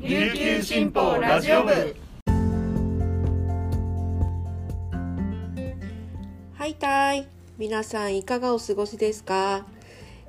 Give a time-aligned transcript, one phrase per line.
[0.00, 1.96] 琉球新報ラジオ部。
[6.54, 7.26] はいたい。
[7.58, 9.66] 皆さんいかがお過ごしですか？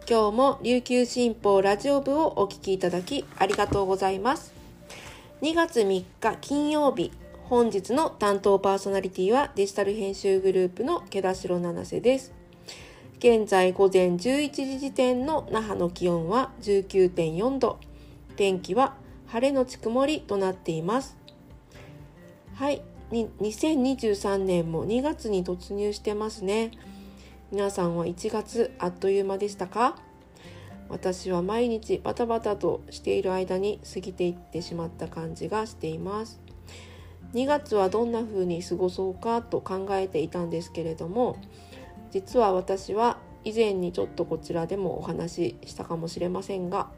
[0.09, 4.55] 今日も琉球新報ラジオ部をお聞きいただきありがとうございます。
[5.43, 7.11] 2月3日金曜日
[7.43, 12.33] 本日の担当パーソナリティはデジタル編集グループの毛田代七瀬です。
[13.19, 17.77] 現在午前11時時点の那覇の気温は19.4度。
[18.35, 18.95] 天気は
[19.31, 21.15] 晴れのち曇りとなっています。
[22.55, 22.81] はい。
[23.11, 26.71] 2023年も2月に突入してますね。
[27.51, 29.95] 皆さんは1月あっという間でしたか？
[30.89, 36.39] 私は毎日バタバタとしている間に過ぎていってしまった感じがしています。
[37.33, 41.37] 2月はどんな風に過ごそうかと考えていたんですけれども
[42.09, 46.89] 実は私は以前にちょっとこちらでもお話ししたかもしれませんが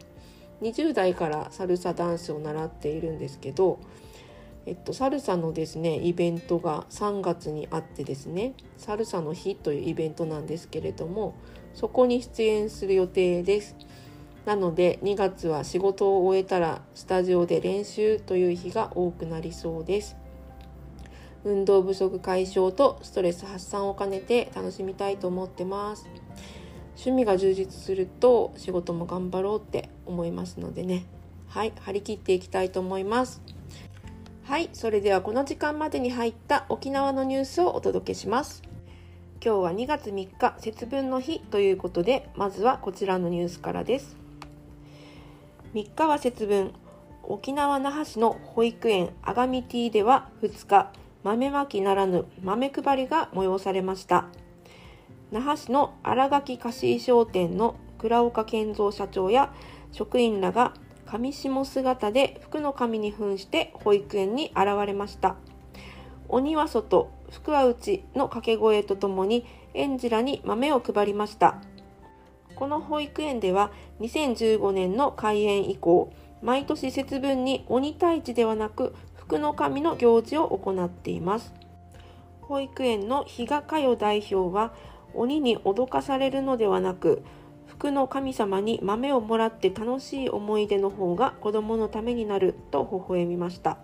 [0.61, 3.79] 20代からサルサダンスを習っているんですけど、
[4.65, 11.35] えっと、サルサのですねイベントが3月にあってですねサルサの日というイベントなんですけれども
[11.73, 13.75] そこに出演する予定です。
[14.45, 20.15] なので2月は仕事を終えたらスタジオで練習という日が多くなりそうです。
[21.43, 26.07] 運動不足解消とストレス発散を兼ねて楽しみたいと思ってます。
[26.93, 31.05] 趣味が充実すると仕事も頑張ろうって思いますのでね。
[31.47, 33.41] はい張り切っていきたいと思います。
[34.43, 38.61] はいそれではこの時間までに入った沖縄のニュースをお届けします。
[39.43, 44.17] 今日は2月3日節分の日ということでまずはこちらのニュースからです。
[45.73, 46.73] 3日は節分。
[47.23, 50.91] 沖縄那覇市の保育園あがみティでは2日
[51.23, 54.25] 豆まきならぬ豆配りが催されました。
[55.31, 59.53] 那覇市の新垣菓子商店の倉岡健三社長や
[59.91, 60.73] 職員らが
[61.05, 65.35] 上下姿で福の神に扮して保育園に現れました。
[66.29, 71.61] 鬼は外福は内の掛け声とともに園児らに豆を配りました。
[72.55, 81.53] この保育園では2015年の開園以降毎年節分に鬼退治ではなく福の神の行事を行っています。
[82.41, 84.73] 保育園の比嘉佳代代表は
[85.13, 87.23] 鬼に脅かされるのではなく
[87.81, 93.79] 福の神様に豆をもらって楽しい思い出の方が子供のためになると微笑みました。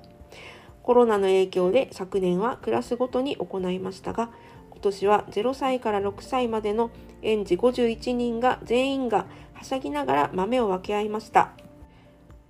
[0.83, 4.29] コロナの影響で昨年はクラスごとに行いましたが
[4.69, 6.91] 今年は0歳から6歳までの
[7.23, 11.53] 園児51人が全員がはしゃぎながら豆を分け合いました。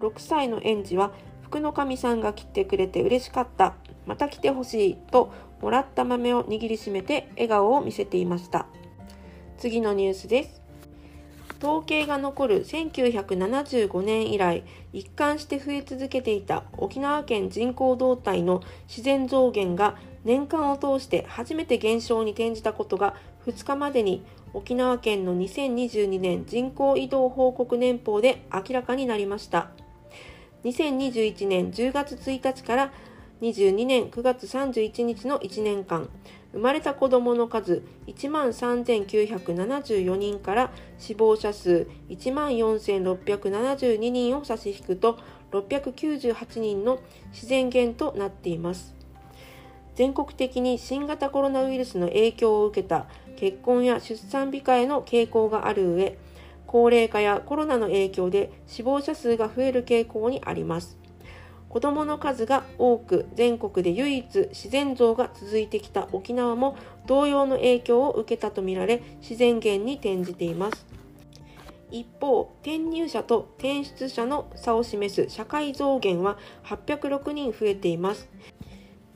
[0.01, 3.75] 6歳の園児は福の神さんが来てくれて嬉しかった。
[4.05, 5.31] また来てほしいと
[5.61, 8.65] もらった豆を握りしめて笑顔を見せていました。
[9.57, 10.66] 次のニュースです。
[11.59, 14.63] 統計が残る1975年以来
[14.93, 23.15] 一貫して増え続けていた沖縄県人口動態の自然増減が年間を通して初めて減少に転じたことが
[23.45, 24.23] 2日までに
[24.53, 29.71] 沖縄県の2022年人口移動報告年報で明らかになりました。
[30.63, 32.93] 2021年10月1日から
[33.41, 36.09] 22年9月31日の1年間
[36.57, 45.19] 生まれた子どもの数1万3974人から死亡者数1万4672人を差し引くと
[45.51, 46.99] 698人の
[47.31, 48.95] 自然減となっています。
[49.93, 56.17] 全国的に新型コロナウイルスの影響を受けた結婚や出産控えの傾向がある上
[56.65, 60.97] 高齢化やコロナの影響で死亡者数が増える傾向にあります。
[61.69, 70.85] 子どもの数が多く全国で唯一自然増が続いてきた沖縄も同様の影響を受けたとみられ自然減に転じています。
[71.89, 78.29] 一方転入者と転出者の差を示す社会増減は806人増えています。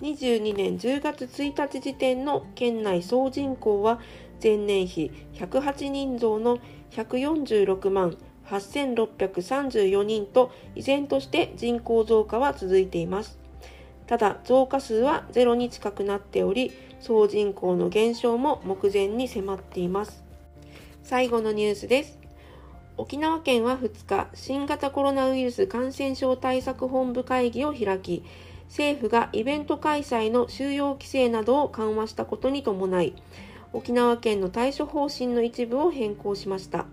[0.02, 4.00] 22年10月1日時点の県内総人口は
[4.42, 6.60] 前年比108人増の
[6.92, 8.18] 146万
[8.52, 13.40] 8634人と依然として人口増加は続いています。
[14.08, 20.24] ただ増加数はゼロに近くなっており総人口の減少も目前に迫っています。
[21.04, 22.20] 最後のニュースです。
[22.98, 28.24] 沖縄県は2日新型コロナウイルス感染症対策本部会議を開き
[28.68, 33.16] 政府がイベント開催の収容規制などを緩和したことに伴い
[33.74, 36.86] 沖縄県の対処方針の一部を変更しました。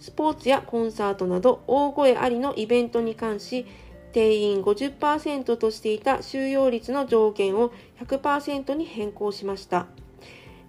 [0.00, 3.66] スポーツやコンサートなど大声ありのイベントに関し
[4.12, 9.86] 定員50%としていた収容率の上限を100%に変更しました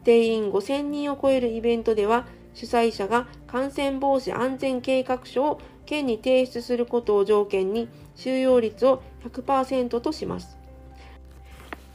[0.03, 10.57] 定員5000人を超えるイベントでは主催者が感染防止安全計画書を県に提出することを条件に収容率を100%とします。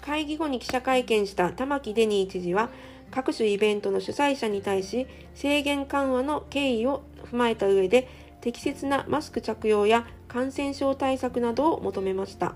[0.01, 2.71] 会議後に記者会見した玉城デニー知事は、
[3.11, 8.09] 各種イベントの主催者に対し制限緩和の経緯を踏まえた上で
[8.41, 12.55] 適切なマスク着用や感染症対策などを求めました。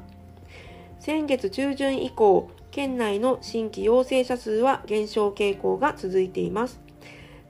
[0.99, 6.81] 先月中旬以降県内の新規陽性者数は減少傾向が続いています。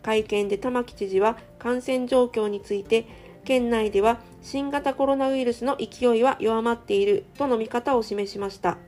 [0.03, 3.07] 会見で玉城知事は感染状況について
[3.45, 8.79] 県内では新型コロナウイルスの勢いは弱まっているとの見方を示しました。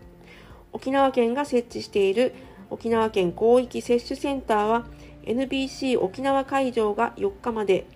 [0.73, 2.33] 沖縄県が設置している
[2.73, 4.87] 沖縄県広域接種センターは
[5.25, 7.87] NBC 沖縄会場が4日まで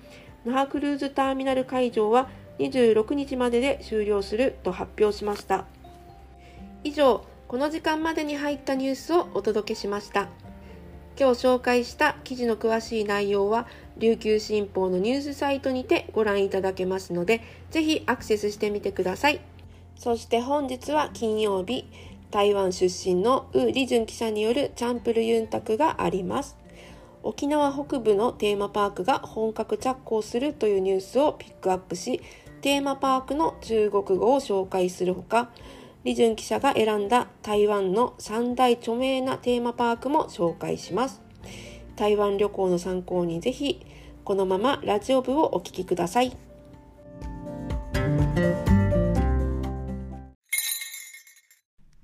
[0.45, 2.29] 那覇クルーズターミナル会場は
[2.59, 5.65] 26日までで終了すると発表しました。
[6.85, 10.29] 以上この時間までに入ったニュースをお届けしました。
[11.19, 17.41] 今日紹介した記事の詳しい内容は琉球新報のニュースサイトにてご覧いただけますので
[17.71, 19.41] ぜひアクセスしてみてください。
[19.97, 21.87] そして本日は金曜日。
[22.37, 26.59] 台湾出身のウ・リジュン記者によるチャンプルユンタクがあります。
[27.23, 32.21] 沖縄北部のテーマパークが本格着工するというニュースをピックアップし
[32.61, 35.49] テーマパークの中国語を紹介するほか
[36.03, 41.23] 李順記者が選んだ台湾の三大著名なテーマパークも紹介します。
[41.97, 43.81] 台湾旅行の参考にぜひ
[44.25, 46.37] このままラジオ部をお聴きください。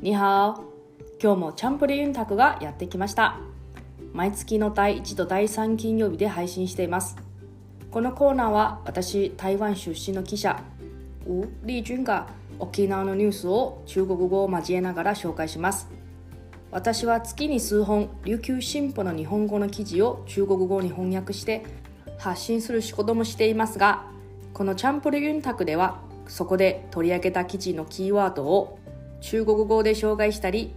[0.00, 0.64] にはお。
[1.20, 3.40] 今日もチャンプリユンタクがやってきました。
[4.12, 7.16] 毎月の第1と第3金曜日で配信しています。
[7.90, 10.62] このコーナーは私台湾出身の記者
[11.26, 12.28] ウ・リージュンが
[12.60, 15.88] 沖縄のニュースを中国語を交えながら紹介します。
[16.70, 21.64] 私は月に数本琉球新報の日本語の記事を中国語に翻訳して
[22.18, 24.04] 発信する仕事もしていますが
[24.52, 25.98] このチャンプルユンタクでは
[26.28, 28.77] そこで取り上げた記事のキーワードを
[29.20, 30.74] 中国語で紹介したり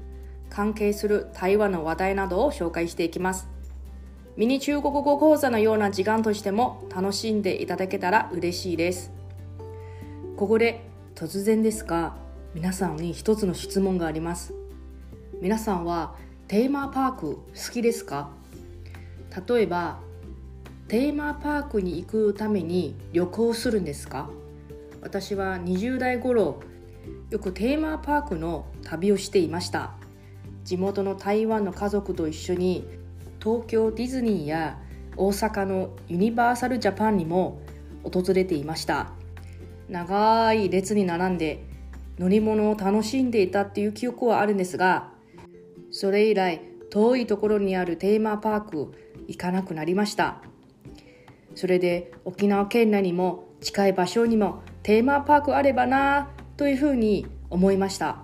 [0.50, 3.48] 関係する台湾の話題などを紹介していきます。
[4.38, 9.12] ミニ中国語講座のような時間としても楽しんでいただけたら嬉しいです。
[10.38, 10.82] ここで
[11.16, 12.16] 突然ですが
[12.54, 14.54] 皆さんに一つの質問があります。
[15.42, 16.16] 皆さんは
[16.48, 18.30] テーマパーク好きですか？
[19.48, 20.00] 例えば
[20.88, 24.30] テーマパークに行くために旅行するんですか？
[25.02, 26.62] 私は20代頃
[27.30, 29.92] よくテーマパークの旅をしていました。
[30.64, 32.86] 地元の台湾の家族と一緒に
[33.42, 34.80] 東京ディズニーや
[35.18, 37.60] 大阪のユニバーサルジャパンにも
[38.04, 39.12] 訪れていました。
[39.90, 41.66] 長い列に並んで
[42.18, 45.10] 乗り物を楽しんでいたっていう記憶はあるんですが
[45.90, 48.94] それ以来遠いところにあるテーマパーク
[49.28, 50.42] 行かなくなりました。
[51.56, 58.18] それで沖縄県内にも近い場所にもテーマパークあればなというふうに思いました。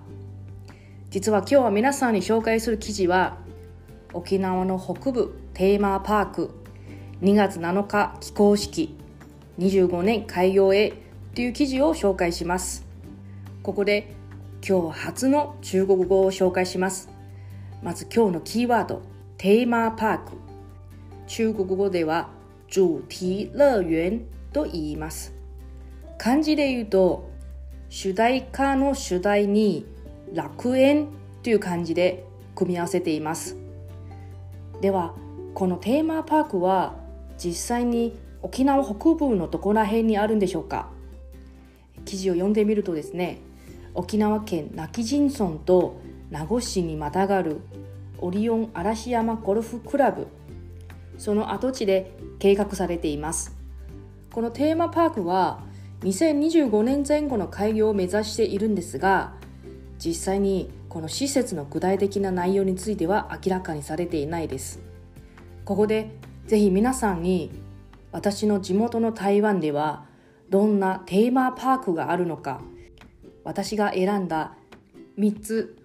[1.09, 3.37] 実は今日は皆さんに紹介する記事は
[4.13, 6.51] 沖縄の北部テーマパーク
[7.21, 8.95] 2月7日起工式
[9.57, 10.93] 25年開業へ
[11.33, 12.85] という記事を紹介します。
[13.63, 14.15] ここで
[14.67, 17.09] 今日初の中国語を紹介します。
[17.81, 19.01] まず今日のキーワード
[19.37, 20.31] テーマパーク。
[21.27, 22.29] 中国語では
[22.67, 25.33] 主題乐園と言います。
[26.17, 27.29] 漢字で言うと
[27.89, 29.85] 主題歌の主題に
[30.33, 31.07] 楽園
[31.41, 33.55] という漢字で組み合わせています。
[34.81, 35.13] では
[35.53, 36.95] このテーマパークは
[37.37, 40.89] 実際に沖縄北部のどこら辺にあるんでしょうか？
[42.05, 43.39] 記事を読んでみるとですね
[43.93, 47.61] 沖縄県今帰仁村と名護市にまたがる
[48.19, 50.27] オリオン嵐山ゴルフクラブ
[51.17, 53.55] その跡地で計画されています。
[54.31, 55.61] このテーマパークは
[56.01, 59.33] 2025年前後の開業を目指しているんですが
[59.97, 64.79] 実際にこの施設の具体的な内容については明らかにされていないです。
[65.65, 66.11] ここで
[66.45, 67.51] ぜひ皆さんに
[68.11, 70.05] 私の地元の台湾では
[70.49, 72.61] どんなテーマパークがあるのか
[73.43, 74.55] 私が選んだ
[75.17, 75.77] 3つ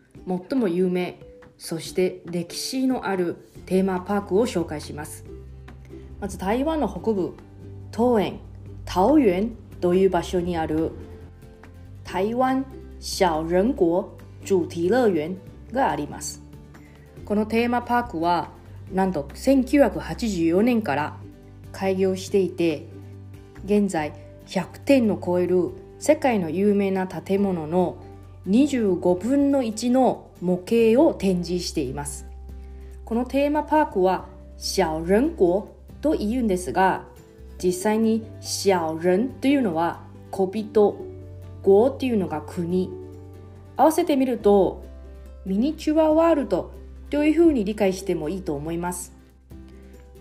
[0.50, 1.18] 最も有名
[1.58, 5.24] そして歴史のあるテーマパークを紹介します。
[6.20, 7.34] まず台湾の北部
[7.96, 8.40] 桃園
[8.94, 9.61] 桃園。
[9.82, 10.92] という場所にある
[12.04, 12.64] 台湾
[13.00, 14.04] 小人国
[14.44, 15.38] 主題乐園
[15.72, 16.40] があります。
[17.24, 18.50] このテーマパークは
[18.92, 21.16] なんと1984年から
[21.72, 22.86] 開業していて
[23.64, 24.12] 現在
[24.46, 27.96] 100点の超える世界の有名な建物の
[28.48, 32.26] 25分の1の模型を展示しています。
[33.04, 35.64] このテーマパークは小人国
[36.00, 37.04] と言うんですが
[37.62, 40.00] 実際に小人というのは
[40.32, 40.96] 小人
[41.62, 42.90] 国っていうのが国。
[43.76, 44.84] 合わせてみると
[45.46, 46.72] ミニチュアワールド
[47.08, 49.12] というふうに理解してもいいと思います。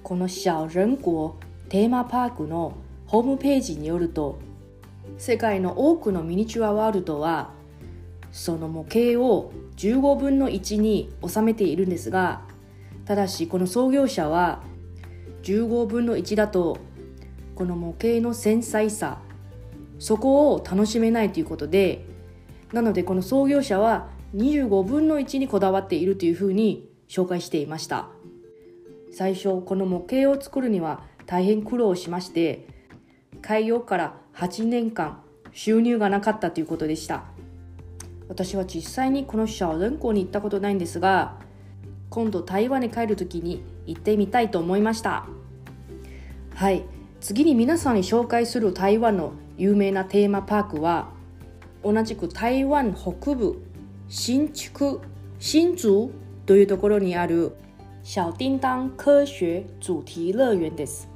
[0.03, 1.31] この小人国
[1.69, 2.74] テーマパークの
[3.07, 4.39] ホームページによると
[5.17, 7.51] 世界の多くのミニチュアワールドは
[8.31, 12.41] その模型を15分の1に収めているんですが
[13.05, 14.62] ただしこの創業者は
[15.43, 16.77] 15分の1だと
[17.61, 19.19] この模型の繊細さ
[19.99, 22.03] そこを楽しめないということで
[22.73, 28.07] なのでこの創業者は25分の1にこだわっているというふうに紹介していました。
[29.11, 32.65] 最初この模型を作るには大変苦労しまして
[33.43, 37.25] 開業から8年間収入がなかったということでした。
[38.27, 41.37] 私は実際にこの小人国に行ったことないんですが
[42.09, 45.27] 今度台湾に帰る時に行ってみたいと思いました。
[46.55, 47.00] はい。
[47.21, 51.11] 次に皆さんに紹介する台湾の有名なテーマパークは
[51.83, 53.61] 同じく台湾北部
[54.09, 54.99] 新築
[55.37, 56.09] 新竹
[56.47, 57.55] というところにある
[58.03, 61.07] 小叮当科学主題乐園です。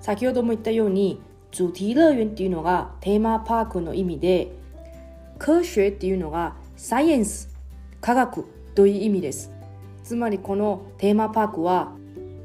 [0.00, 4.50] 先ほども言ったように主題乐園っていうのがテーマパークの意味で
[5.38, 7.50] 科学っていうのがサイエンス
[8.00, 9.52] 科学という意味です。
[10.02, 11.92] つまりこのテーマパークは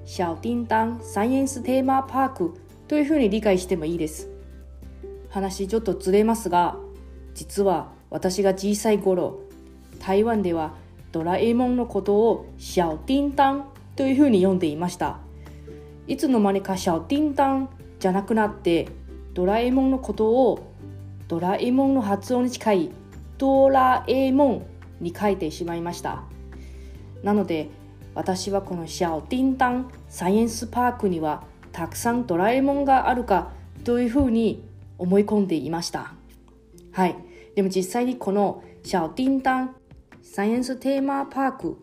[0.03, 4.30] 小叮当サイエンステーマパークというふうに理解してもいいです。
[5.30, 6.77] 話ちょっとずれますが
[7.34, 9.42] 実は私が小さい頃
[10.00, 10.75] 台湾では
[11.12, 13.65] ドラえもんのことを小叮当
[13.96, 15.20] というふうに読んでいました。
[16.08, 18.88] いつの間にか小叮当じゃなくなって
[19.34, 20.72] ドラえもんのことを
[21.27, 22.92] ドラえもんの発音に近い
[23.38, 24.65] ドラえもん
[25.01, 26.24] に書いてしまいました。
[27.24, 27.70] なので
[28.13, 31.44] 私はこの小叮当サイエンスパークには
[31.75, 33.51] たくさんドラえもんがあるか
[33.84, 34.63] というふうに
[34.98, 36.13] 思い込んでいました。
[36.94, 37.17] はい。
[37.53, 39.75] でも実際にこの小叮当
[40.24, 41.77] サイエンステーマパーク。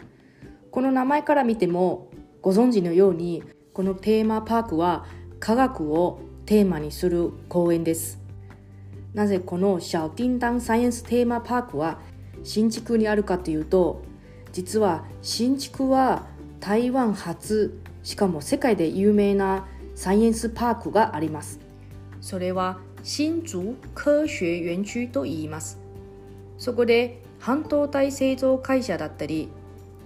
[0.71, 3.43] この名前から見てもご存知のように
[3.75, 5.05] このテーマパークは
[5.39, 8.19] 科学をテーマにする公園です。
[9.13, 12.01] なぜこの小叮当サイエンステーマパークは
[12.45, 14.01] 新築にあるかというと
[14.53, 16.25] 実は新築は
[16.61, 21.61] 台湾初しかも世界で有名なサイエンスパークがあります。
[22.21, 25.79] それは新竹科学園区と言います。
[26.59, 29.49] そこで半導体製造会社だったり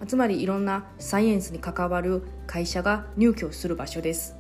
[0.06, 4.36] つまりいろんなサイエンスに関わる会社が入居する場所です。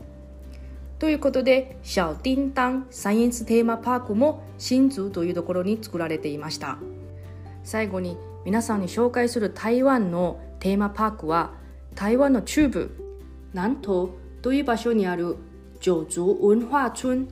[0.98, 6.78] ということで小叮当サイエンステーマパークも新竹というところに作られていました。
[7.64, 11.52] 最後に皆さんに紹介する台湾のテーマパークは
[11.94, 12.90] 台湾の中部
[13.52, 14.10] 南東
[14.46, 15.38] という場所にある
[15.80, 17.26] 九族文化村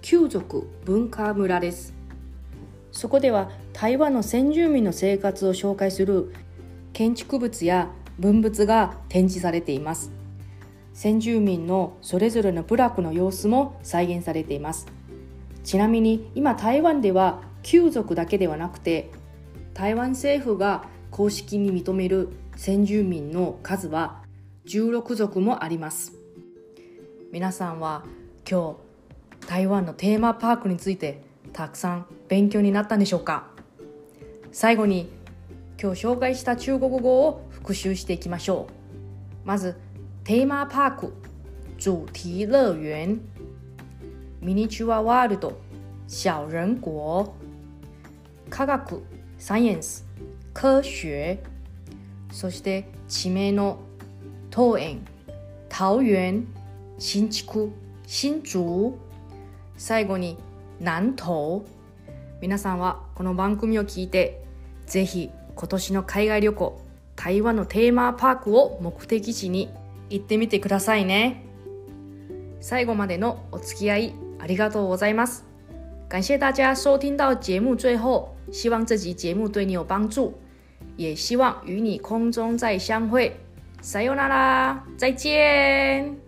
[0.00, 1.92] 旧族文化村です。
[2.92, 6.32] そこでは台湾の先住民の生活を紹介する
[6.94, 10.10] 建築物や文物が展示されています。
[10.94, 14.86] 先住民のそれぞれの部落の様子も再現されています。
[15.62, 19.10] ちなみに今台湾では旧族だけではなくて
[19.74, 24.22] 台湾政府が公式に認める先住民の数は
[24.64, 26.15] 16族もあります。
[27.36, 28.02] 皆さんは
[28.50, 28.78] 今
[29.42, 31.20] 日台湾のテーマパークについて
[31.52, 33.48] たくさん勉強になったんでしょうか？
[34.52, 35.12] 最後に
[35.78, 38.68] 今日紹介した中国語を復習していきましょ
[39.44, 39.46] う。
[39.46, 39.76] まず
[40.24, 41.12] テーマパーク
[41.76, 43.20] 主題乐園。
[44.40, 45.60] ミニチュアワールド
[46.08, 47.34] 小人国。
[48.48, 49.02] 科学
[49.36, 50.06] サイエンス
[50.54, 51.38] 科学。
[52.32, 53.80] そして地名の
[54.56, 55.04] 桃園
[55.78, 56.48] 桃園。
[56.98, 57.72] 新築
[58.06, 58.96] 新竹
[59.76, 60.38] 最後に
[60.80, 61.62] 南東
[62.40, 64.42] 皆さんはこの番組を聞いて
[64.86, 66.80] ぜひ今年の海外旅行
[67.14, 69.70] 台湾のテーマパークを目的地に
[70.08, 71.44] 行ってみてくださいね。
[72.60, 75.44] 最後までのお付き合いありがとうございます。
[76.08, 80.34] 感谢大家收听到节目最后希望这集节目对你有帮助。
[80.96, 83.32] 也希望与你空中再相会。
[83.82, 86.25] さようなら再见。